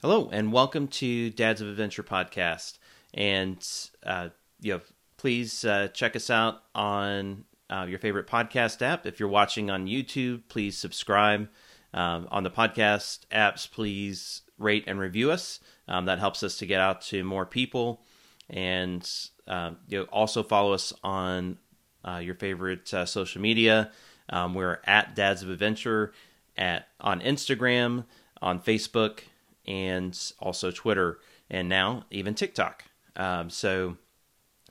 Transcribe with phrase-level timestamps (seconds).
[0.00, 2.78] Hello, and welcome to Dads of Adventure podcast.
[3.14, 3.66] And
[4.06, 4.28] uh,
[4.60, 4.80] you know,
[5.16, 9.06] please uh, check us out on uh, your favorite podcast app.
[9.06, 11.48] If you're watching on YouTube, please subscribe.
[11.92, 15.58] Um, on the podcast apps, please rate and review us.
[15.88, 18.04] Um, that helps us to get out to more people.
[18.48, 19.04] And
[19.48, 21.58] uh, you know, also follow us on
[22.04, 23.90] uh, your favorite uh, social media.
[24.30, 26.12] Um, we're at Dads of Adventure
[26.56, 28.04] at on Instagram,
[28.40, 29.22] on Facebook,
[29.68, 32.84] and also Twitter, and now even TikTok.
[33.14, 33.96] Um, so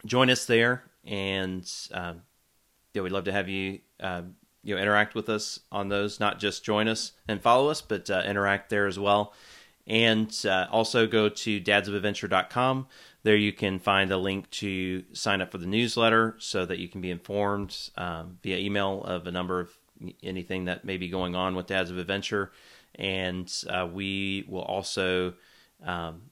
[0.06, 2.23] join us there, and um,
[2.94, 4.23] yeah, we'd love to have you uh,
[4.64, 6.20] you know interact with us on those.
[6.20, 9.34] Not just join us and follow us, but uh, interact there as well.
[9.86, 12.88] And uh, also go to dadsofadventure.com.
[13.23, 16.90] There you can find a link to sign up for the newsletter so that you
[16.90, 19.70] can be informed um, via email of a number of
[20.22, 22.52] anything that may be going on with Dads of Adventure.
[22.98, 25.34] And uh, we will also
[25.84, 26.23] um,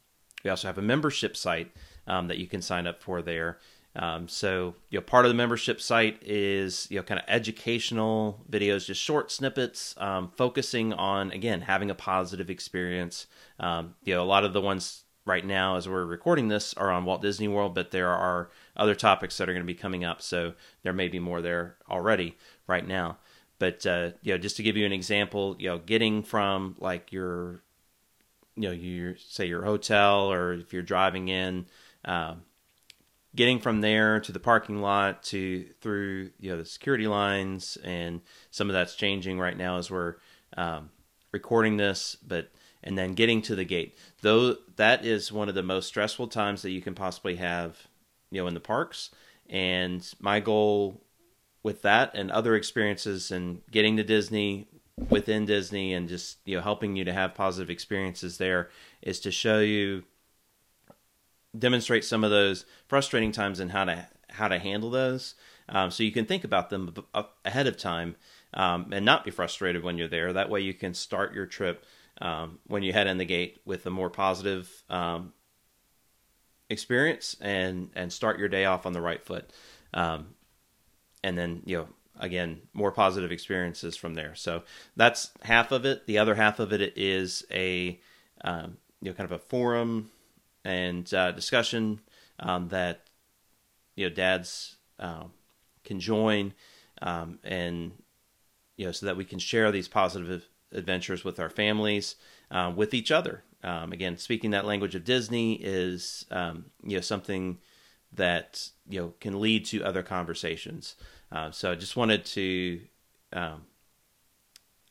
[0.43, 1.71] we also have a membership site
[2.07, 3.57] um, that you can sign up for there.
[3.95, 8.41] Um, so, you know, part of the membership site is, you know, kind of educational
[8.49, 13.27] videos, just short snippets, um, focusing on, again, having a positive experience.
[13.59, 16.91] Um, you know, a lot of the ones right now, as we're recording this, are
[16.91, 20.03] on Walt Disney World, but there are other topics that are going to be coming
[20.03, 20.21] up.
[20.21, 23.17] So there may be more there already right now.
[23.57, 27.11] But, uh, you know, just to give you an example, you know, getting from like
[27.11, 27.61] your,
[28.55, 31.65] you know, your, say your hotel or if you're driving in,
[32.03, 32.43] um,
[33.35, 38.21] getting from there to the parking lot to through you know the security lines and
[38.49, 40.15] some of that's changing right now as we're
[40.55, 40.89] um,
[41.31, 42.49] recording this but
[42.83, 43.97] and then getting to the gate.
[44.21, 47.87] Though that is one of the most stressful times that you can possibly have
[48.31, 49.09] you know in the parks.
[49.47, 51.01] And my goal
[51.65, 54.67] with that and other experiences and getting to disney
[55.09, 58.69] within disney and just you know helping you to have positive experiences there
[59.01, 60.03] is to show you
[61.57, 65.35] demonstrate some of those frustrating times and how to how to handle those,
[65.69, 66.93] um, so you can think about them
[67.45, 68.15] ahead of time
[68.53, 70.33] um, and not be frustrated when you're there.
[70.33, 71.85] That way, you can start your trip
[72.21, 75.33] um, when you head in the gate with a more positive um,
[76.69, 79.51] experience and and start your day off on the right foot,
[79.93, 80.35] um,
[81.25, 81.87] and then you know
[82.19, 84.35] again more positive experiences from there.
[84.35, 84.61] So
[84.95, 86.05] that's half of it.
[86.05, 87.99] The other half of it is a
[88.43, 90.11] um, you know kind of a forum
[90.63, 91.99] and uh, discussion
[92.39, 93.01] um, that
[93.95, 95.33] you know dads um,
[95.83, 96.53] can join
[97.01, 97.91] um, and
[98.77, 102.15] you know so that we can share these positive adventures with our families
[102.51, 107.57] uh, with each other um, again speaking that language of disney is you know something
[108.15, 110.95] that you know can lead to other conversations.
[111.31, 112.79] Uh, so i just wanted to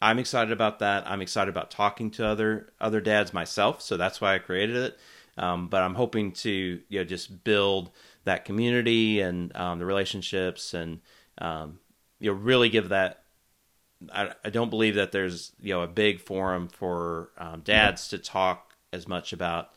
[0.03, 1.09] i'm excited about that.
[1.09, 4.99] I'm excited about talking to other other dads myself so that's why i created it.
[5.37, 7.91] Um, but I'm hoping to you know just build
[8.25, 11.01] that community and um, the relationships and
[11.39, 11.79] um,
[12.21, 13.21] you know really give that.
[14.13, 18.19] I, I, don't believe that there's you know a big forum for um, dads to
[18.19, 19.71] talk as much about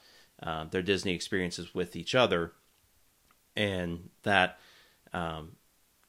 [0.43, 2.51] uh, their Disney experiences with each other,
[3.57, 4.59] and that
[5.13, 5.53] um,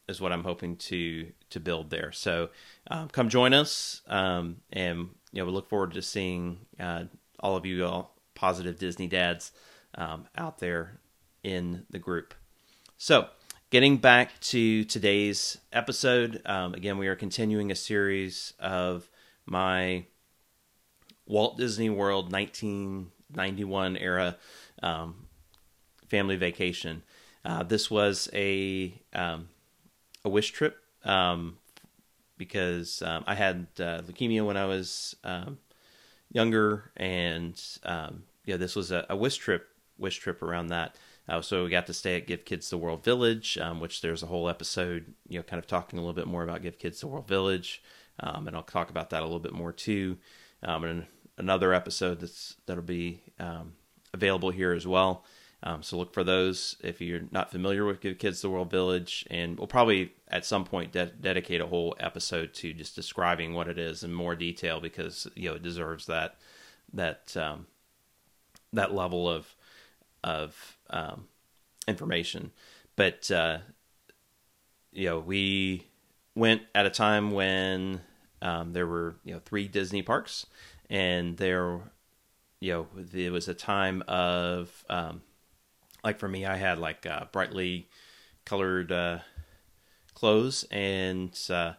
[0.08, 2.12] is what I'm hoping to to build there.
[2.12, 2.50] So
[2.88, 7.04] um, come join us, um, and you know we look forward to seeing uh,
[7.40, 9.50] all of you all positive Disney dads
[9.96, 11.00] um, out there
[11.42, 12.34] in the group.
[12.96, 13.28] So,
[13.70, 19.08] getting back to today's episode, um, again, we are continuing a series of
[19.46, 20.04] my
[21.26, 24.36] Walt Disney World 1991 era
[24.82, 25.26] um,
[26.08, 27.02] family vacation.
[27.48, 29.48] Uh, this was a um,
[30.22, 31.56] a wish trip um,
[32.36, 35.56] because um, I had uh, leukemia when I was um,
[36.30, 39.66] younger, and um, yeah, this was a, a wish trip,
[39.96, 40.96] wish trip around that.
[41.26, 44.22] Uh, so we got to stay at Give Kids the World Village, um, which there's
[44.22, 47.00] a whole episode, you know, kind of talking a little bit more about Give Kids
[47.00, 47.82] the World Village,
[48.18, 50.18] and I'll talk about that a little bit more too.
[50.60, 51.06] And
[51.38, 53.22] another episode that's that'll be
[54.12, 55.24] available here as well.
[55.62, 59.26] Um, so look for those if you're not familiar with Give Kids the World Village,
[59.28, 63.68] and we'll probably at some point de- dedicate a whole episode to just describing what
[63.68, 66.36] it is in more detail because you know it deserves that
[66.92, 67.66] that um,
[68.72, 69.56] that level of
[70.22, 71.26] of um,
[71.88, 72.52] information.
[72.94, 73.58] But uh,
[74.92, 75.88] you know, we
[76.36, 78.00] went at a time when
[78.42, 80.46] um, there were you know three Disney parks,
[80.88, 81.80] and there
[82.60, 85.22] you know it was a time of um,
[86.04, 87.88] like for me, I had like uh, brightly
[88.44, 89.18] colored uh,
[90.14, 91.74] clothes, and uh,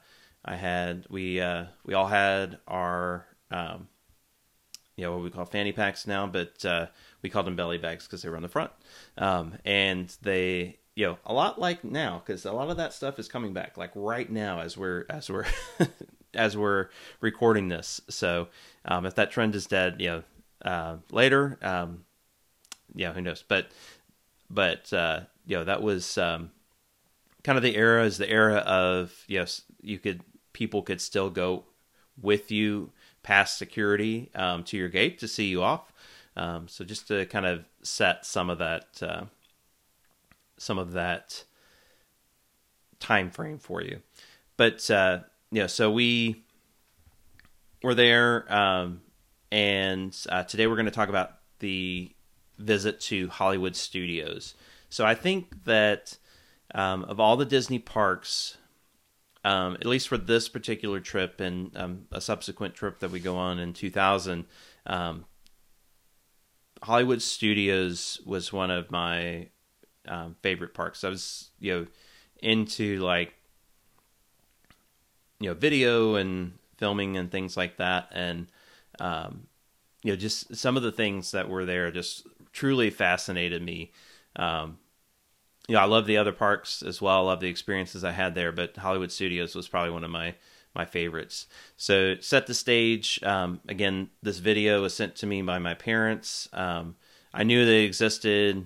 [0.45, 3.87] I had we uh, we all had our um,
[4.99, 6.87] you know what we call fanny packs now, but uh,
[7.21, 8.71] we called them belly bags because they were on the front.
[9.17, 13.17] Um, and they, you know, a lot like now because a lot of that stuff
[13.17, 15.45] is coming back, like right now as we're as we're
[16.33, 16.89] as we're
[17.21, 18.01] recording this.
[18.09, 18.49] So
[18.83, 20.23] um, if that trend is dead, you know,
[20.69, 22.03] uh, later, um,
[22.93, 23.43] yeah, who knows?
[23.47, 23.67] But
[24.49, 26.51] but uh, you know that was um,
[27.43, 30.21] kind of the era is the era of yes, you could
[30.53, 31.63] people could still go
[32.21, 32.91] with you
[33.23, 35.93] past security um, to your gate to see you off.
[36.35, 39.25] Um, so just to kind of set some of that, uh,
[40.57, 41.43] some of that
[42.99, 44.01] time frame for you.
[44.57, 45.19] But uh,
[45.51, 46.43] yeah, so we
[47.81, 49.01] were there, um,
[49.51, 52.11] and uh, today we're going to talk about the
[52.59, 54.53] visit to Hollywood Studios.
[54.89, 56.17] So I think that
[56.75, 58.57] um, of all the Disney parks,
[59.43, 63.37] um, at least for this particular trip and um, a subsequent trip that we go
[63.37, 64.45] on in 2000,
[64.85, 65.25] um,
[66.83, 69.47] Hollywood Studios was one of my
[70.07, 71.03] um, favorite parks.
[71.03, 71.87] I was, you know,
[72.41, 73.33] into like,
[75.39, 78.47] you know, video and filming and things like that, and
[78.99, 79.47] um,
[80.03, 83.91] you know, just some of the things that were there just truly fascinated me.
[84.35, 84.77] Um,
[85.67, 87.17] you know, I love the other parks as well.
[87.17, 90.35] I love the experiences I had there, but Hollywood Studios was probably one of my
[90.75, 91.47] my favorites.
[91.77, 93.21] So set the stage.
[93.23, 96.47] Um, again, this video was sent to me by my parents.
[96.53, 96.95] Um,
[97.33, 98.65] I knew they existed.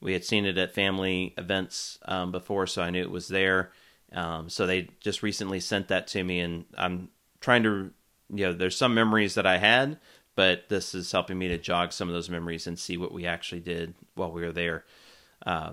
[0.00, 3.72] We had seen it at family events um, before, so I knew it was there.
[4.12, 7.08] Um, so they just recently sent that to me, and I'm
[7.40, 7.90] trying to,
[8.28, 9.98] you know, there's some memories that I had,
[10.34, 13.26] but this is helping me to jog some of those memories and see what we
[13.26, 14.84] actually did while we were there
[15.46, 15.72] uh,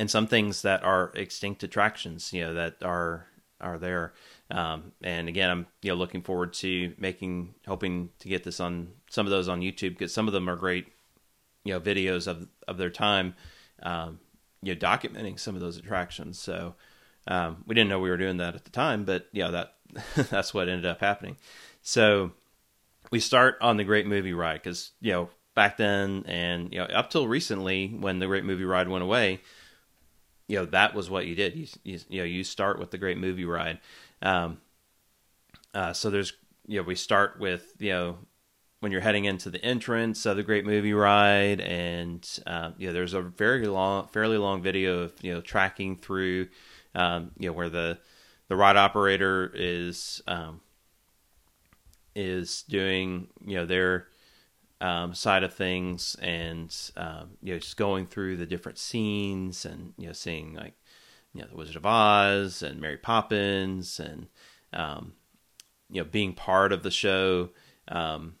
[0.00, 3.26] and some things that are extinct attractions, you know, that are
[3.60, 4.14] are there.
[4.50, 8.88] Um, and again, I'm you know looking forward to making, hoping to get this on
[9.10, 10.86] some of those on YouTube because some of them are great,
[11.64, 13.34] you know, videos of of their time,
[13.82, 14.20] um,
[14.62, 16.40] you know, documenting some of those attractions.
[16.40, 16.76] So
[17.28, 19.74] um, we didn't know we were doing that at the time, but yeah, that
[20.30, 21.36] that's what ended up happening.
[21.82, 22.32] So
[23.10, 26.86] we start on the Great Movie Ride because you know back then and you know
[26.86, 29.40] up till recently when the great movie ride went away
[30.50, 31.54] you know that was what you did.
[31.54, 33.78] You you, you know you start with the great movie ride.
[34.20, 34.58] Um,
[35.72, 36.32] uh, so there's
[36.66, 38.18] you know we start with you know
[38.80, 42.92] when you're heading into the entrance of the great movie ride and uh, you know
[42.92, 46.48] there's a very long fairly long video of you know tracking through
[46.96, 47.96] um, you know where the
[48.48, 50.60] the ride operator is um,
[52.14, 54.08] is doing you know their
[54.80, 59.92] um, side of things, and um, you know, just going through the different scenes, and
[59.98, 60.74] you know, seeing like
[61.34, 64.28] you know the Wizard of Oz and Mary Poppins, and
[64.72, 65.12] um,
[65.90, 67.50] you know, being part of the show.
[67.88, 68.34] Um,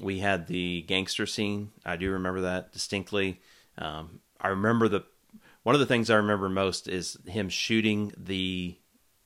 [0.00, 1.70] we had the gangster scene.
[1.84, 3.40] I do remember that distinctly.
[3.78, 5.04] Um, I remember the
[5.62, 8.78] one of the things I remember most is him shooting the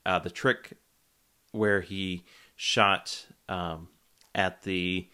[0.05, 0.77] uh, the trick
[1.51, 2.23] where he
[2.55, 3.89] shot um,
[4.33, 5.09] at the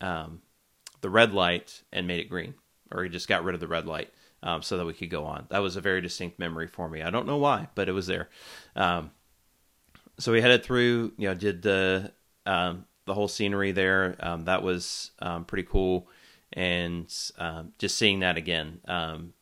[0.00, 0.42] um,
[1.00, 2.54] the red light and made it green,
[2.92, 4.10] or he just got rid of the red light
[4.42, 5.46] um, so that we could go on.
[5.48, 7.02] That was a very distinct memory for me.
[7.02, 8.28] I don't know why, but it was there.
[8.76, 9.10] Um,
[10.18, 12.12] so we headed through, you know, did the
[12.46, 14.14] um, the whole scenery there.
[14.20, 15.10] Um, that was
[15.46, 16.08] pretty cool,
[16.52, 18.80] and just seeing that again,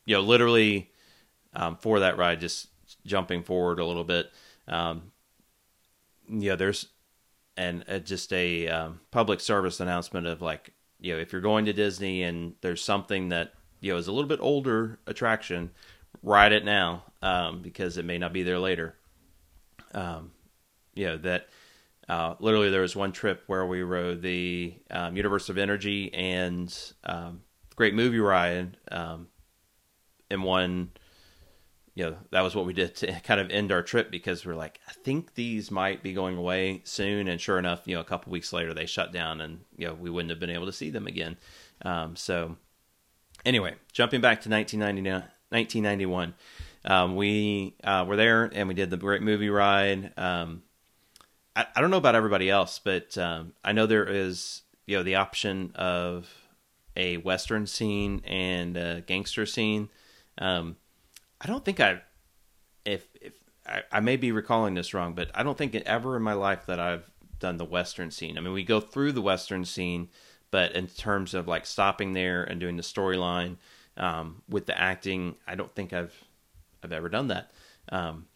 [0.06, 0.90] you know, literally
[1.80, 2.68] for that ride, just
[3.04, 4.30] jumping forward a little bit.
[4.68, 6.86] You there's
[7.56, 11.64] and uh, just a um, public service announcement of like you know if you're going
[11.66, 15.70] to Disney and there's something that you know is a little bit older attraction,
[16.22, 18.96] ride it now um, because it may not be there later.
[19.94, 20.32] Um,
[20.94, 21.48] you know that
[22.08, 26.74] uh, literally there was one trip where we rode the um, Universe of Energy and
[27.04, 27.42] um,
[27.76, 29.28] Great Movie Ride um,
[30.30, 30.90] in one
[31.94, 34.54] you know that was what we did to kind of end our trip because we're
[34.54, 37.28] like i think these might be going away soon.
[37.28, 39.94] And sure enough you know a couple weeks later they shut down and you know
[39.94, 41.36] we wouldn't have been able to see them again.
[41.84, 42.56] Um, so
[43.44, 46.34] anyway jumping back to 1991
[46.84, 50.12] um, we uh, were there and we did the great movie ride.
[50.16, 50.62] Um,
[51.54, 55.02] I, I, don't know about everybody else but um, i know there is you know
[55.02, 56.28] the option of
[56.96, 59.88] a western scene and a gangster scene.
[60.38, 60.76] Um,
[61.42, 62.00] I don't think I,
[62.84, 63.32] if if
[63.66, 66.66] I, I, may be recalling this wrong, but I don't think ever in my life
[66.66, 68.38] that I've done the Western scene.
[68.38, 70.08] I mean, we go through the Western scene,
[70.50, 73.56] but in terms of like stopping there and doing the storyline
[73.96, 76.14] um, with the acting, I don't think I've
[76.82, 77.50] I've ever done that.
[77.90, 78.26] Um,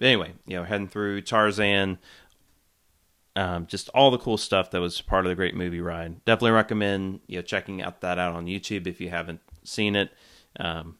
[0.00, 1.98] anyway, you know, heading through Tarzan,
[3.34, 6.24] um, just all the cool stuff that was part of the great movie ride.
[6.24, 10.12] Definitely recommend you know checking out that out on YouTube if you haven't seen it.
[10.60, 10.98] Um,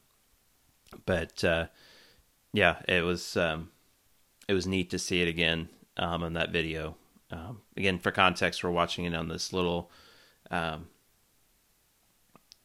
[1.07, 1.67] but uh,
[2.53, 3.71] yeah, it was um,
[4.49, 6.97] it was neat to see it again um, on that video.
[7.31, 9.91] Um, again, for context, we're watching it on this little
[10.51, 10.89] um,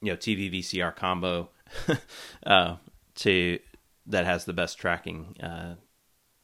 [0.02, 1.50] you know TV VCR combo
[2.46, 2.76] uh,
[3.16, 3.60] to
[4.06, 5.36] that has the best tracking.
[5.42, 5.76] Uh,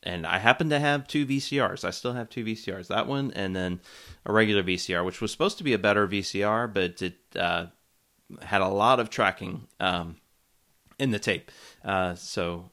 [0.02, 1.84] and I happen to have two VCRs.
[1.84, 2.88] I still have two VCRs.
[2.88, 3.82] That one, and then
[4.26, 7.66] a regular VCR, which was supposed to be a better VCR, but it uh,
[8.42, 10.16] had a lot of tracking um,
[11.00, 11.52] in the tape,
[11.84, 12.72] uh, so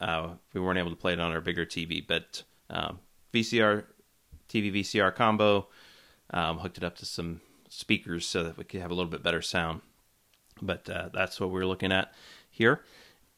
[0.00, 2.04] uh, we weren't able to play it on our bigger TV.
[2.04, 3.00] But um,
[3.32, 3.84] VCR,
[4.48, 5.68] TV VCR combo,
[6.30, 9.22] um, hooked it up to some speakers so that we could have a little bit
[9.22, 9.82] better sound.
[10.62, 12.12] But uh, that's what we're looking at
[12.50, 12.82] here,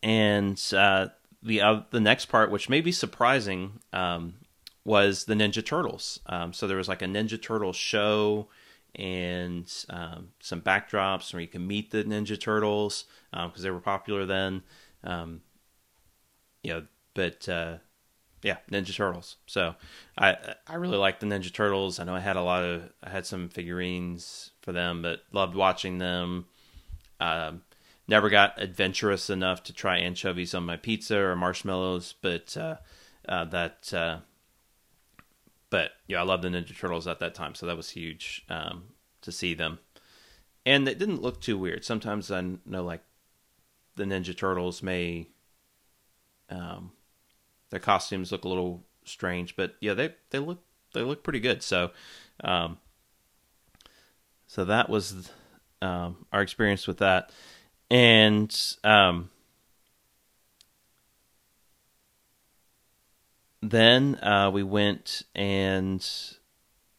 [0.02, 1.08] and uh,
[1.42, 4.34] the uh, the next part, which may be surprising, um,
[4.84, 6.20] was the Ninja Turtles.
[6.26, 8.48] Um, so there was like a Ninja Turtle show
[8.94, 13.80] and um, some backdrops where you can meet the Ninja Turtles because um, they were
[13.80, 14.62] popular then.
[15.02, 15.40] Um,
[16.62, 17.78] you know, but uh,
[18.42, 19.36] yeah, Ninja Turtles.
[19.46, 19.74] So
[20.18, 21.98] I I really like the Ninja Turtles.
[21.98, 25.54] I know I had a lot of I had some figurines for them, but loved
[25.54, 26.46] watching them.
[27.18, 27.62] Um,
[28.06, 32.76] never got adventurous enough to try anchovies on my pizza or marshmallows, but uh,
[33.28, 34.22] uh, that.
[35.72, 38.88] But yeah, I love the Ninja Turtles at that time, so that was huge um,
[39.22, 39.78] to see them,
[40.66, 41.82] and it didn't look too weird.
[41.82, 43.00] Sometimes I know like
[43.96, 45.28] the Ninja Turtles may,
[46.50, 46.92] um,
[47.70, 50.62] their costumes look a little strange, but yeah, they they look
[50.92, 51.62] they look pretty good.
[51.62, 51.92] So,
[52.44, 52.76] um,
[54.46, 55.30] so that was
[55.80, 57.32] um, our experience with that
[57.90, 59.30] and um,
[63.62, 66.04] then uh, we went and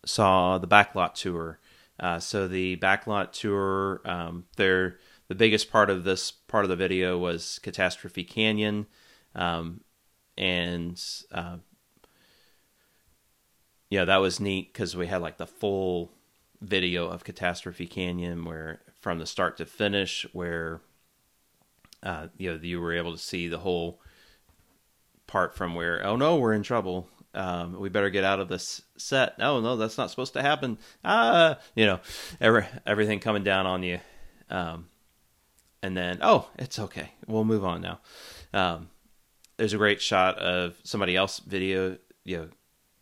[0.06, 1.60] saw the backlot tour.
[2.00, 4.96] Uh, so the backlot tour, um, the
[5.36, 8.88] biggest part of this part of the video was Catastrophe Canyon,
[9.36, 9.82] um,
[10.38, 11.02] and
[11.32, 11.58] uh,
[13.90, 16.12] yeah, that was neat because we had like the full
[16.62, 20.82] video of Catastrophe Canyon, where from the start to finish, where
[22.02, 24.02] uh, you know you were able to see the whole
[25.34, 27.10] part from where oh no we're in trouble.
[27.34, 29.40] Um, we better get out of this set.
[29.40, 30.78] No no that's not supposed to happen.
[31.04, 32.00] Ah you know
[32.40, 34.00] every, everything coming down on you.
[34.52, 34.90] Um,
[35.82, 37.14] and then oh it's okay.
[37.26, 38.00] We'll move on now.
[38.54, 38.90] Um,
[39.58, 42.50] there's a great shot of somebody else video you know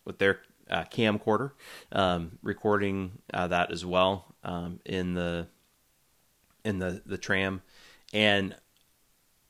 [0.05, 1.51] with their uh, camcorder
[1.91, 5.47] um, recording uh, that as well um, in the
[6.63, 7.61] in the the tram,
[8.13, 8.55] and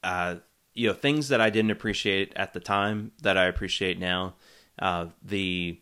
[0.03, 0.38] uh,
[0.74, 4.36] you know things that I didn't appreciate at the time that I appreciate now.
[4.80, 5.80] Uh, the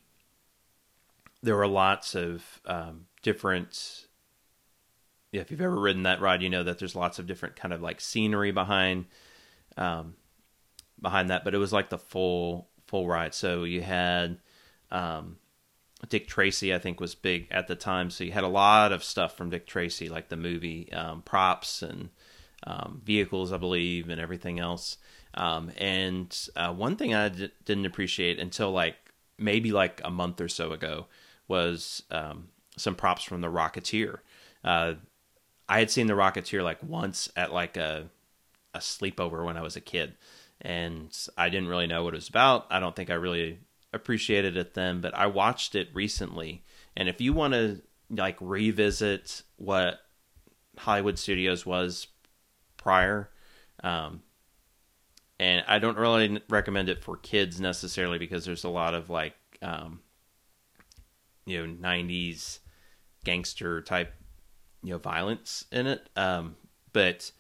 [1.42, 4.06] there were lots of um, different.
[5.32, 7.74] Yeah, if you've ever ridden that ride, you know that there's lots of different kind
[7.74, 9.06] of like scenery behind
[9.78, 10.16] um,
[11.02, 13.34] behind that, but it was like the full full ride.
[13.34, 14.40] So you had
[14.92, 15.38] um,
[16.08, 18.10] Dick Tracy, I think, was big at the time.
[18.10, 21.82] So you had a lot of stuff from Dick Tracy, like the movie, um, props
[21.82, 22.10] and
[22.66, 24.98] um, vehicles, I believe, and everything else.
[25.34, 28.96] Um, and uh, one thing I d- didn't appreciate until like
[29.38, 31.08] maybe like a month or so ago
[31.48, 34.20] was um, some props from the Rocketeer.
[34.64, 34.96] Uh,
[35.68, 38.10] I had seen the Rocketeer like once at like a
[38.74, 40.14] a sleepover when I was a kid,
[40.62, 42.68] and I didn't really know what it was about.
[42.70, 43.60] I don't think I really
[43.94, 46.64] appreciated it then, but I watched it recently.
[46.96, 50.00] And if you want to like revisit what
[50.78, 52.08] Hollywood Studios was
[52.80, 53.30] prior,
[53.84, 54.24] um,
[55.40, 59.36] and I don't really recommend it for kids necessarily because there's a lot of like,
[59.62, 60.02] um,
[61.46, 62.60] you know, 90s
[63.24, 64.14] gangster type,
[64.84, 66.10] you know, violence in it.
[66.16, 66.56] Um,
[66.92, 67.32] but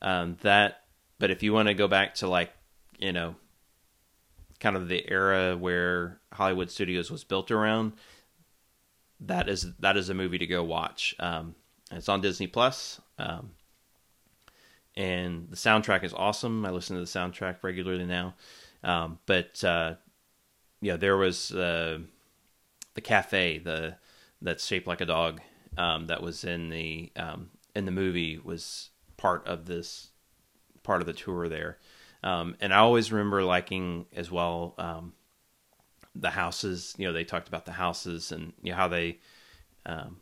[0.00, 0.84] um, that,
[1.18, 2.50] but if you want to go back to like,
[2.98, 3.34] you know,
[4.60, 7.92] kind of the era where Hollywood Studios was built around,
[9.20, 11.14] that is that is a movie to go watch.
[11.18, 11.54] Um,
[11.90, 13.50] it's on Disney Plus, um,
[14.96, 16.64] and the soundtrack is awesome.
[16.64, 18.34] I listen to the soundtrack regularly now,
[18.82, 19.94] um, but uh,
[20.80, 21.98] yeah, there was uh,
[22.94, 23.96] the cafe the
[24.42, 25.40] that's shaped like a dog
[25.76, 30.10] um, that was in the um, in the movie was part of this
[30.82, 31.78] part of the tour there.
[32.22, 35.12] Um, and I always remember liking as well um,
[36.14, 36.94] the houses.
[36.96, 39.18] You know, they talked about the houses and you know how they,
[39.84, 40.18] um,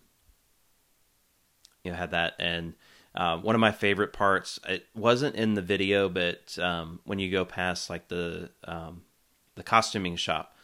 [1.84, 2.34] you know, had that.
[2.38, 2.74] And
[3.14, 7.30] uh, one of my favorite parts, it wasn't in the video, but um, when you
[7.30, 9.02] go past like the um,
[9.54, 10.56] the costuming shop,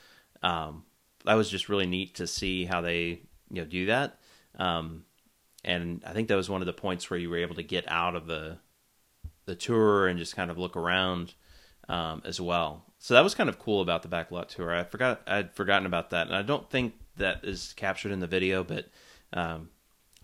[0.43, 0.85] um,
[1.25, 4.19] that was just really neat to see how they you know do that.
[4.59, 5.05] Um,
[5.65, 7.91] and I think that was one of the points where you were able to get
[7.91, 8.59] out of the
[9.45, 11.35] the tour and just kind of look around
[11.89, 12.85] um, as well.
[12.99, 14.75] So that was kind of cool about the backlot tour.
[14.75, 18.27] I forgot I'd forgotten about that, and I don't think that is captured in the
[18.27, 18.87] video, but
[19.35, 19.69] um,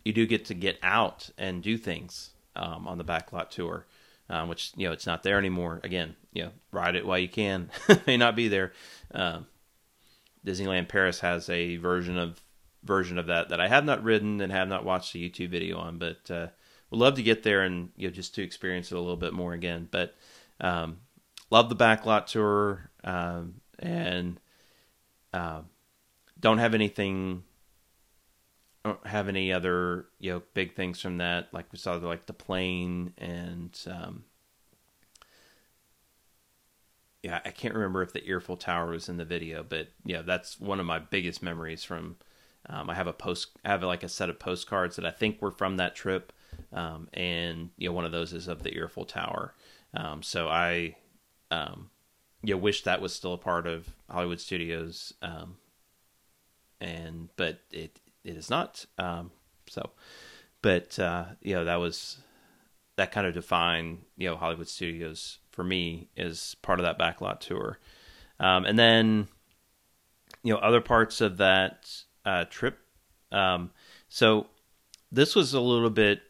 [0.05, 3.87] you do get to get out and do things um, on the backlot tour,
[4.29, 5.81] um, which you know it's not there anymore.
[5.83, 7.71] Again, you know, ride it while you can.
[8.07, 8.73] May not be there.
[9.13, 9.47] Um,
[10.47, 12.41] Disneyland Paris has a version of
[12.83, 15.79] version of that that I have not ridden and have not watched the YouTube video
[15.79, 16.49] on, but uh,
[16.91, 19.33] would love to get there and you know just to experience it a little bit
[19.33, 19.89] more again.
[19.91, 20.15] But
[20.61, 20.99] um,
[21.51, 24.39] love the backlot tour um, and
[25.33, 25.63] uh,
[26.39, 27.43] don't have anything
[29.07, 31.53] have any other you know big things from that.
[31.53, 34.25] Like we saw like the plane and um,
[37.25, 40.61] yeah i can't remember if the Earful Tower was in the video but yeah that's
[40.61, 42.17] one of my biggest memories from
[42.69, 45.41] um, i have a post i have like a set of postcards that i think
[45.41, 46.33] were from that trip
[46.73, 49.55] um, and you know one of those is of the Earful Tower.
[49.95, 50.97] Um, so i
[51.51, 51.91] um,
[52.43, 55.57] you know, wish that was still a part of hollywood studios um,
[56.81, 58.87] and but it it is not.
[58.99, 59.31] Um,
[59.69, 59.91] so,
[60.63, 62.19] but uh, you know that was
[62.97, 67.41] that kind of defined you know Hollywood Studios for me as part of that backlot
[67.41, 67.79] tour,
[68.41, 69.29] um, and then
[70.43, 71.91] you know other parts of that
[72.25, 72.79] uh, trip.
[73.31, 73.71] Um,
[74.09, 74.47] so
[75.13, 76.23] this was a little bit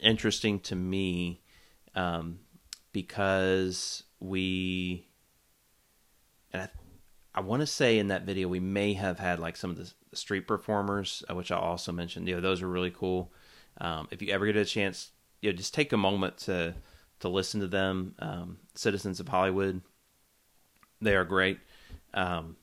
[0.00, 1.40] interesting to me
[1.94, 2.40] um,
[2.92, 5.06] because we
[6.52, 6.68] and I,
[7.34, 9.92] I want to say in that video we may have had like some of the
[10.12, 12.28] street performers, uh, which I also mentioned.
[12.28, 13.32] You know, those are really cool.
[13.80, 16.74] Um, if you ever get a chance, you know, just take a moment to
[17.20, 18.14] to listen to them.
[18.18, 19.82] Um, Citizens of Hollywood,
[21.00, 21.58] they are great,
[22.14, 22.56] um,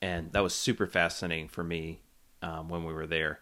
[0.00, 2.00] and that was super fascinating for me
[2.42, 3.40] um, when we were there.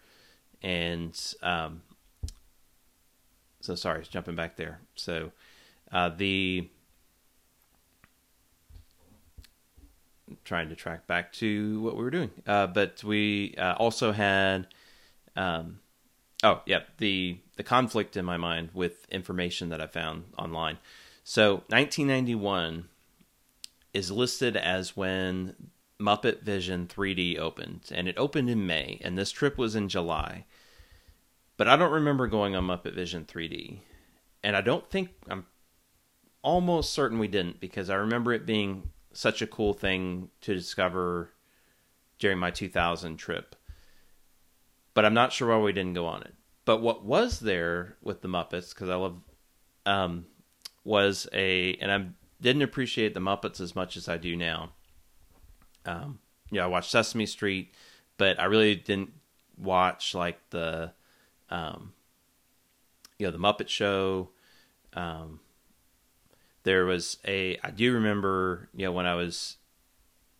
[0.63, 1.83] And um,
[3.61, 4.81] so, sorry, jumping back there.
[4.95, 5.33] So,
[5.93, 6.69] uh, the
[10.45, 12.31] trying to track back to what we were doing.
[12.47, 14.67] Uh, but we uh, also had,
[15.37, 15.81] um,
[16.43, 20.79] oh yeah, the the conflict in my mind with information that I found online.
[21.25, 22.89] So 1991
[23.93, 25.55] is listed as when
[26.01, 30.47] Muppet Vision 3D opened, and it opened in May, and this trip was in July.
[31.57, 33.81] But I don't remember going on Muppet Vision 3D,
[34.43, 35.47] and I don't think I'm
[36.43, 41.31] almost certain we didn't because I remember it being such a cool thing to discover
[42.19, 43.57] during my 2000 trip.
[44.95, 46.35] But I'm not sure why we didn't go on it.
[46.65, 49.17] But what was there with the Muppets, because I love,
[49.87, 50.27] um,
[50.85, 52.07] was a, and I
[52.41, 54.71] didn't appreciate the Muppets as much as I do now.
[55.87, 56.19] Um,
[56.51, 57.75] yeah, I watched Sesame Street,
[58.19, 59.13] but I really didn't
[59.57, 60.93] watch like the,
[61.49, 61.93] um,
[63.19, 64.31] you know, the Muppet Show,
[64.95, 65.41] um,
[66.63, 69.57] there was a I do remember you know when I was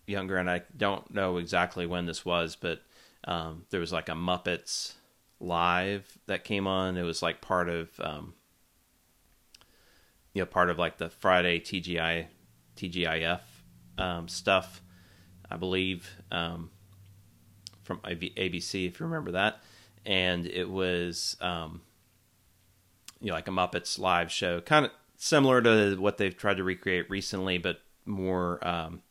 [0.07, 2.83] younger and I don't know exactly when this was, but
[3.25, 4.95] um, there was like a Muppets
[5.39, 6.97] live that came on.
[6.97, 8.35] It was like part of um,
[10.35, 12.27] you know part of like the Friday TGI
[12.77, 13.41] TGIF
[13.99, 14.83] um, stuff,
[15.51, 16.71] I believe um,
[17.83, 19.63] from ABC if you remember that,
[20.05, 21.83] and it was um,
[23.21, 26.65] you know like a Muppets live show, kind of similar to what they've tried to
[26.65, 29.03] recreate recently, but more, um,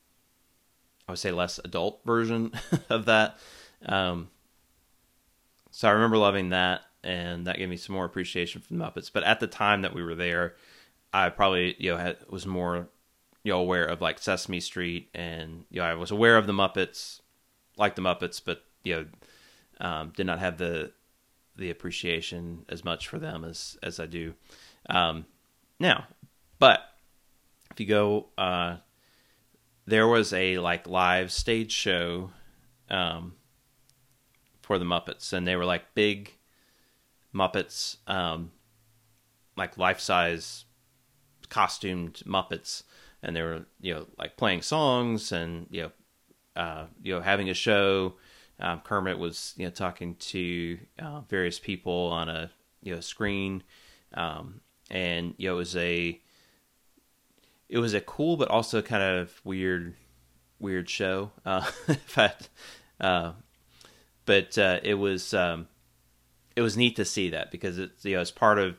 [1.08, 2.52] I would say, less adult version
[2.90, 3.38] of that.
[3.86, 4.30] Um,
[5.70, 9.12] so I remember loving that, and that gave me some more appreciation for the Muppets.
[9.14, 10.56] But at the time that we were there,
[11.14, 12.90] I probably you know had, was more
[13.44, 16.54] you know aware of like Sesame Street, and you know I was aware of the
[16.54, 17.22] Muppets,
[17.78, 19.06] like the Muppets, but you know
[19.80, 20.92] um, did not have the
[21.56, 24.34] the appreciation as much for them as as I do.
[24.90, 25.26] Um,
[25.80, 26.08] now,
[26.60, 26.82] but
[27.72, 28.78] if you go, uh,
[29.86, 32.32] there was a like live stage show
[32.90, 33.34] um,
[34.62, 36.34] for the Muppets, and they were like big
[37.34, 38.52] Muppets, um,
[39.56, 40.66] like life size
[41.50, 42.84] costumed Muppets,
[43.24, 45.92] and they were you know like playing songs and you know
[46.56, 48.16] uh, you know having a show.
[48.60, 53.64] Um, Kermit was you know talking to uh, various people on a you know screen,
[54.14, 56.20] um, and you know, it was a
[57.70, 59.94] it was a cool but also kind of weird
[60.60, 61.32] weird show.
[61.46, 61.62] Uh,
[62.06, 62.50] fact,
[63.00, 63.34] uh,
[64.26, 65.68] but uh, it was um,
[66.56, 68.76] it was neat to see that because it's you know it's part of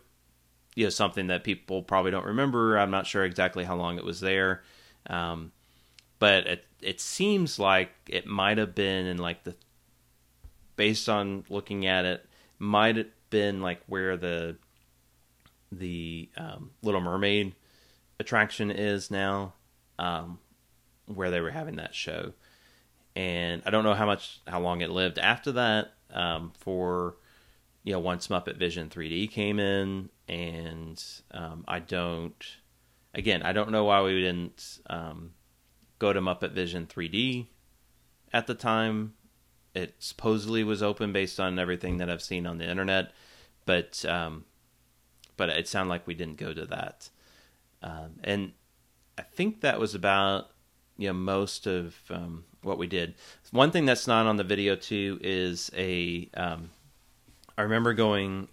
[0.75, 2.79] you know something that people probably don't remember.
[2.79, 4.63] I'm not sure exactly how long it was there,
[5.09, 5.53] um,
[6.19, 9.55] but it it seems like it might have been in like the
[10.77, 12.27] based on looking at it
[12.59, 14.57] might have been like where the
[15.73, 17.55] the um, Little Mermaid
[18.19, 19.55] attraction is now,
[19.99, 20.39] um,
[21.07, 22.33] where they were having that show.
[23.17, 25.93] And I don't know how much how long it lived after that.
[26.13, 27.17] Um, for
[27.83, 31.03] you know, once Muppet Vision 3D came in, and
[31.33, 32.45] um, I don't.
[33.13, 35.33] Again, I don't know why we didn't um,
[35.99, 37.49] go to Muppet Vision 3D
[38.33, 39.15] at the time.
[39.75, 43.13] It supposedly was open based on everything that I've seen on the internet,
[43.67, 44.45] but um,
[45.41, 47.09] but it sounded like we didn't go to that.
[47.83, 48.53] Um, and
[49.17, 50.51] I think that was about
[50.99, 53.15] you know most of um, what we did.
[53.51, 56.29] One thing that's not on the video too is a.
[56.37, 56.69] Um,
[57.57, 58.49] I remember going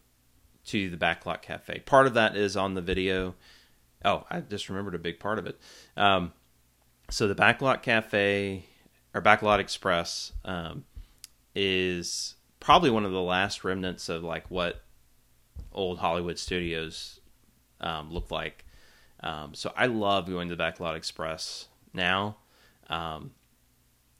[0.67, 1.79] to the Backlot Cafe.
[1.79, 3.35] Part of that is on the video.
[4.05, 5.59] Oh, I just remembered a big part of it.
[5.97, 6.31] Um,
[7.09, 8.63] so the Backlot Cafe
[9.13, 10.85] or Backlot Express um,
[11.53, 14.83] is probably one of the last remnants of like what
[15.71, 17.19] old Hollywood studios
[17.81, 18.65] um, look like.
[19.21, 22.37] Um, so I love going to the Backlot Express now.
[22.89, 23.31] Um,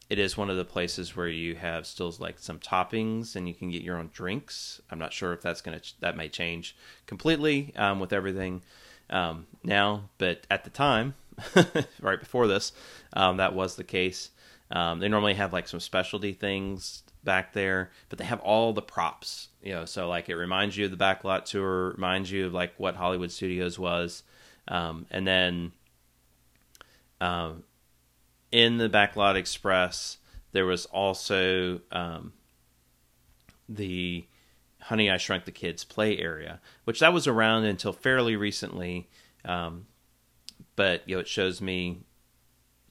[0.09, 3.53] it is one of the places where you have still like some toppings and you
[3.53, 4.81] can get your own drinks.
[4.89, 8.61] I'm not sure if that's gonna that may change completely um, with everything
[9.09, 11.15] um, now, but at the time,
[12.01, 12.71] right before this,
[13.13, 14.31] um, that was the case.
[14.69, 19.49] they normally have like some specialty things back there, but they have all the props,
[19.61, 19.85] you know.
[19.85, 23.31] So like it reminds you of the backlot tour, reminds you of like what Hollywood
[23.31, 24.23] Studios was,
[24.67, 25.71] um, and then
[27.21, 27.63] um,
[28.51, 30.17] in the Backlot Express
[30.51, 32.33] there was also um,
[33.67, 34.25] the
[34.81, 39.09] Honey I Shrunk the Kids play area, which that was around until fairly recently.
[39.43, 39.87] Um,
[40.75, 41.99] but you know, it shows me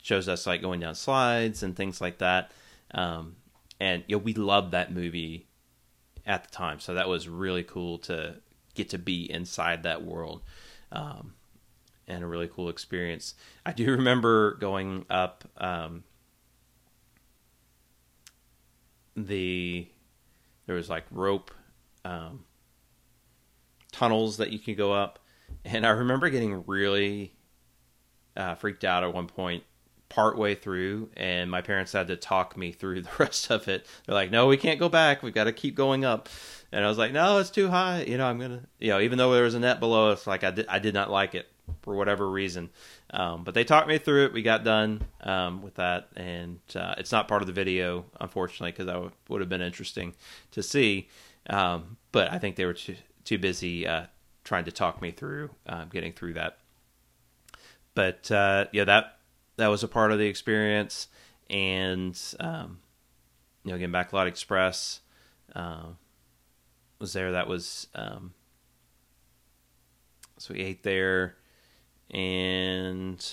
[0.03, 2.53] shows us like going down slides and things like that.
[2.93, 3.37] Um,
[3.81, 5.47] and you know we loved that movie
[6.25, 8.37] at the time, so that was really cool to
[8.75, 10.43] get to be inside that world,
[10.93, 11.35] um,
[12.09, 13.35] and a really cool experience.
[13.65, 16.05] I do remember going up um,
[19.17, 19.89] the
[20.67, 21.51] there was like rope
[22.05, 22.45] um,
[23.93, 25.19] tunnels that you could go up,
[25.65, 27.35] and I remember getting really
[28.37, 29.65] uh, freaked out at one point
[30.09, 33.87] partway through and my parents had to talk me through the rest of it.
[34.07, 35.23] They're like no we can't go back.
[35.23, 36.29] We've got to keep going up.
[36.73, 38.03] And i was like no it's too high.
[38.03, 40.45] You know i'm gonna you know even though there was a net below us like
[40.45, 41.49] i did i did not like it
[41.83, 42.71] for whatever reason.
[43.11, 44.33] Um, but they talked me through it.
[44.33, 48.73] We got done um, with that and uh, it's not part of the video unfortunately
[48.73, 50.15] because that w- would have been interesting
[50.53, 51.09] to see.
[51.49, 54.07] Um, but i think they were too, too busy uh,
[54.45, 56.59] trying to talk me through uh, getting through that.
[57.95, 59.16] But uh, yeah that
[59.57, 61.09] that was a part of the experience.
[61.49, 62.79] And um,
[63.65, 65.01] you know, again, Backlot Express
[65.55, 65.87] uh,
[66.99, 67.33] was there.
[67.33, 68.35] That was um,
[70.39, 71.37] so we ate there,
[72.11, 73.25] and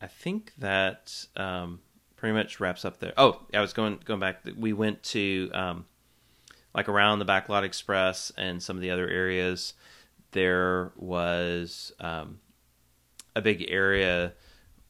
[0.00, 1.80] I think that um,
[2.16, 3.12] pretty much wraps up there.
[3.16, 4.40] Oh, I was going going back.
[4.56, 5.86] We went to um,
[6.74, 9.74] like around the Backlot Express and some of the other areas.
[10.32, 12.40] There was um,
[13.36, 14.32] a big area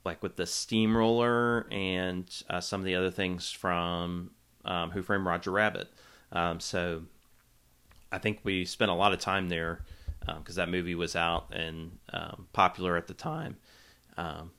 [0.05, 4.31] like with the steamroller and uh, some of the other things from
[4.65, 5.89] um, Who Framed Roger Rabbit.
[6.33, 7.03] Um, so
[8.13, 9.81] I think we spent a lot of time there
[10.21, 13.57] because um, that movie was out and um, popular at the time.
[14.17, 14.53] Um,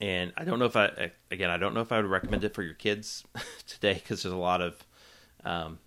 [0.00, 2.54] and I don't know if I again I don't know if I would recommend it
[2.54, 3.24] for your kids
[3.66, 4.84] today because there's a lot of,
[5.44, 5.78] um,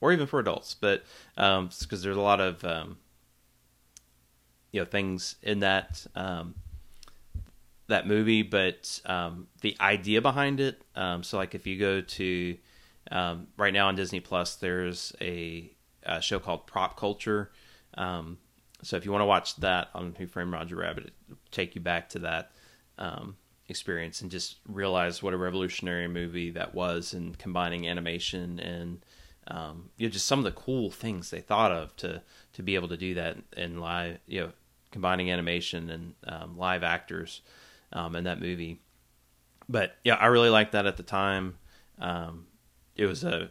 [0.00, 2.64] or even for adults, but because there's a lot of
[4.76, 6.54] you know things in that um,
[7.88, 10.82] that movie, but um, the idea behind it.
[10.94, 12.58] Um, so, like, if you go to
[13.10, 17.50] um, right now on Disney Plus, there's a, a show called Prop Culture.
[17.94, 18.36] Um,
[18.82, 21.14] so, if you want to watch that on Who Framed Roger Rabbit,
[21.50, 22.50] take you back to that
[22.98, 23.36] um,
[23.68, 29.02] experience and just realize what a revolutionary movie that was, and combining animation and
[29.48, 32.20] um, you know just some of the cool things they thought of to
[32.52, 34.52] to be able to do that in live you know
[34.96, 37.42] combining animation and um, live actors
[37.92, 38.80] um, in that movie.
[39.68, 41.58] But yeah, I really liked that at the time.
[41.98, 42.46] Um,
[42.96, 43.50] it was a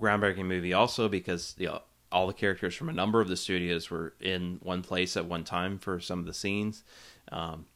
[0.00, 3.90] groundbreaking movie also because you know, all the characters from a number of the studios
[3.90, 6.84] were in one place at one time for some of the scenes.
[7.30, 7.66] Um,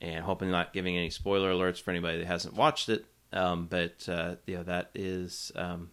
[0.00, 3.04] and hoping not giving any spoiler alerts for anybody that hasn't watched it.
[3.32, 5.90] Um, but uh, you know that is um,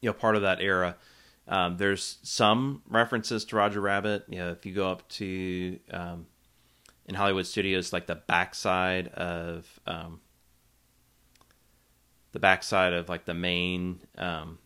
[0.00, 0.94] you know part of that era.
[1.48, 4.24] Um, there's some references to Roger Rabbit.
[4.28, 6.26] You know, if you go up to um,
[7.06, 10.20] in Hollywood Studios, like the backside of um,
[12.32, 14.58] the backside of like the main um,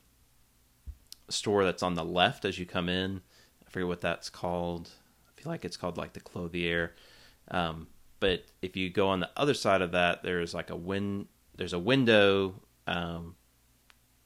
[1.29, 3.23] store that's on the left as you come in.
[3.67, 4.91] I forget what that's called.
[5.27, 6.95] I feel like it's called like the Clothier.
[7.51, 7.89] Um,
[8.21, 11.27] but if you go on the other side of that, there's like a win.
[11.57, 12.55] There's a window,
[12.87, 13.37] um,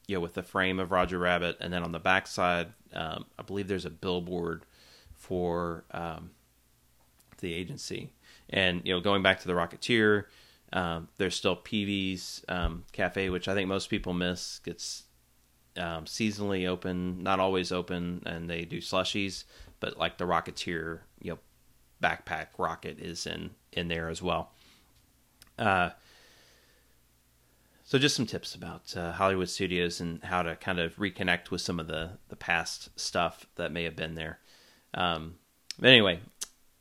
[0.09, 3.25] you know, with the frame of Roger Rabbit, and then on the back side, um,
[3.37, 4.65] I believe there's a billboard
[5.13, 6.31] for um,
[7.37, 8.11] the agency.
[8.49, 10.25] And you know, going back to the Rocketeer,
[10.73, 14.59] um, there's still Peevy's um, Cafe, which I think most people miss.
[14.59, 15.03] Gets
[15.77, 19.43] um, seasonally open, not always open, and they do slushies.
[19.79, 21.39] But like the Rocketeer, you know,
[22.01, 24.53] backpack rocket is in in there as well.
[25.59, 25.91] Uh,
[27.89, 31.59] so just some tips about uh, Hollywood studios and how to kind of reconnect with
[31.59, 34.37] some of the the past stuff that may have been there.
[34.93, 35.37] Um,
[35.79, 36.19] but anyway,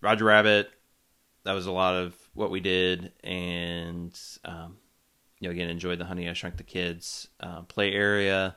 [0.02, 0.70] Roger Rabbit,
[1.44, 4.12] that was a lot of what we did, and
[4.44, 4.76] um,
[5.40, 8.56] you know, again, enjoyed the Honey I Shrunk the Kids uh, play area.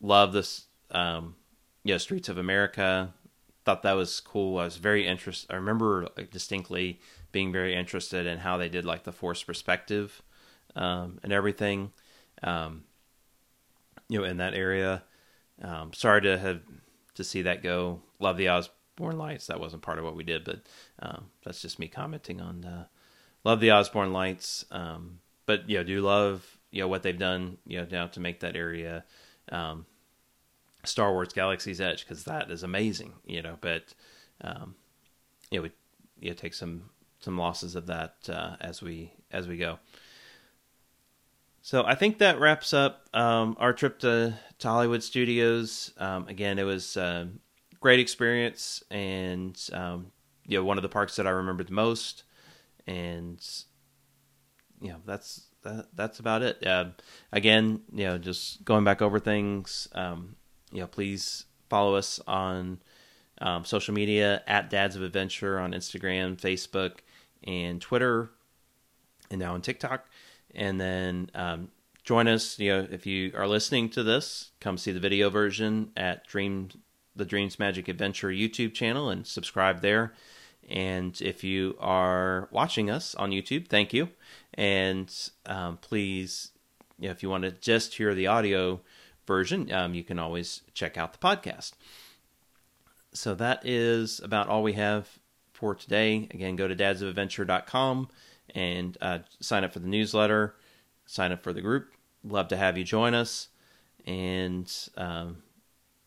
[0.00, 1.36] Love this, um,
[1.84, 3.14] you know, Streets of America.
[3.64, 4.58] Thought that was cool.
[4.58, 5.52] I was very interested.
[5.52, 6.98] I remember distinctly
[7.30, 10.22] being very interested in how they did like the force perspective
[10.76, 11.92] um, and everything.
[12.42, 12.84] Um,
[14.12, 15.02] you know, in that area.
[15.62, 16.60] Um, sorry to have
[17.14, 18.02] to see that go.
[18.20, 19.46] Love the Osborne Lights.
[19.46, 20.60] That wasn't part of what we did, but
[20.98, 22.64] um, that's just me commenting on.
[22.64, 22.84] Uh,
[23.42, 27.56] love the Osborne Lights, um, but you know, do love you know what they've done.
[27.66, 29.04] You know, now to make that area
[29.50, 29.86] um,
[30.84, 33.14] Star Wars Galaxy's Edge because that is amazing.
[33.24, 33.94] You know, but
[34.42, 34.74] um,
[35.50, 35.72] it would
[36.20, 39.78] you know, take some some losses of that uh, as we as we go.
[41.64, 45.92] So I think that wraps up um, our trip to, to Hollywood Studios.
[45.96, 47.28] Um, again, it was a
[47.78, 50.10] great experience, and um,
[50.44, 52.24] you know one of the parks that I remembered the most.
[52.88, 53.40] And
[54.80, 56.66] you know that's that, that's about it.
[56.66, 56.86] Uh,
[57.30, 59.86] again, you know, just going back over things.
[59.94, 60.34] Um,
[60.72, 62.80] you know, please follow us on
[63.40, 66.98] um, social media at Dads of Adventure on Instagram, Facebook,
[67.44, 68.32] and Twitter,
[69.30, 70.08] and now on TikTok
[70.54, 71.70] and then um,
[72.04, 72.58] join us.
[72.58, 76.68] You know, if you are listening to this, come see the video version at Dream
[77.14, 80.14] the Dreams Magic Adventure YouTube channel and subscribe there.
[80.68, 84.08] And if you are watching us on YouTube, thank you.
[84.54, 85.12] And
[85.46, 86.52] um, please,
[86.98, 88.80] you know, if you want to just hear the audio
[89.26, 91.72] version, um, you can always check out the podcast.
[93.12, 95.18] So that is about all we have
[95.52, 96.28] for today.
[96.30, 98.08] Again, go to dadsofadventure.com
[98.54, 100.54] and uh, sign up for the newsletter,
[101.06, 101.92] sign up for the group.
[102.24, 103.48] Love to have you join us.
[104.06, 105.42] And, um,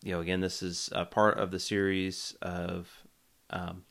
[0.04, 3.04] you know, again, this is a part of the series of
[3.50, 3.84] um,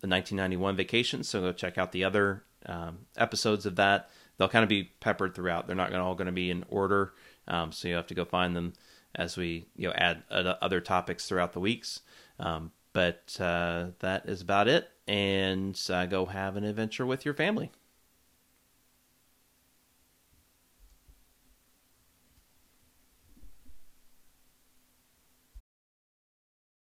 [0.00, 1.22] the 1991 vacation.
[1.22, 4.10] So go check out the other um, episodes of that.
[4.36, 5.66] They'll kind of be peppered throughout.
[5.66, 7.12] They're not gonna, all going to be in order.
[7.46, 8.72] Um, so you have to go find them
[9.14, 12.00] as we, you know, add other topics throughout the weeks.
[12.40, 14.88] Um, but uh, that is about it.
[15.06, 17.70] And uh, go have an adventure with your family.